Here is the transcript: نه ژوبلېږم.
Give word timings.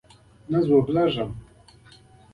نه 0.51 0.59
ژوبلېږم. 0.67 1.29